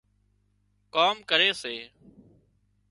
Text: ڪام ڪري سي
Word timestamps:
ڪام 0.93 1.15
ڪري 1.29 1.49
سي 1.61 1.75